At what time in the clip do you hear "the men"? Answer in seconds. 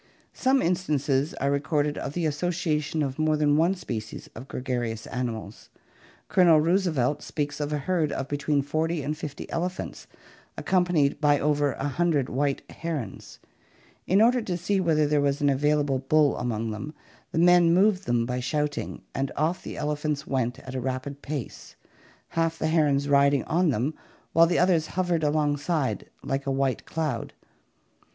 17.31-17.71